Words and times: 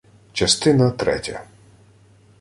Частина 0.33 0.91
третя 0.97 1.43